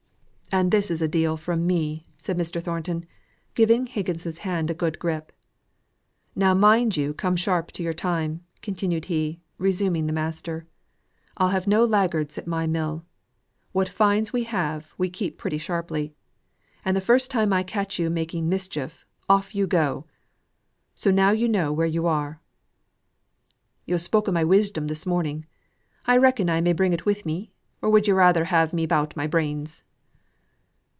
[0.53, 2.61] "And this is a deal from me," said Mr.
[2.61, 3.05] Thornton,
[3.55, 5.31] giving Higgins's hand a good grip.
[6.35, 10.67] "Now mind you come sharp to your time," continued he, resuming the master.
[11.37, 13.05] "I'll have no laggards at my mill.
[13.71, 16.13] What fines we have, we keep pretty sharply.
[16.83, 20.05] And the first time I catch you making mischief, off you go.
[20.95, 22.41] So now you know where you are."
[23.85, 25.45] "Yo' spoke of my wisdom this morning.
[26.05, 29.15] I reckon I may bring it wi' me; or would yo' rayther have me 'bout
[29.15, 29.83] my brains?"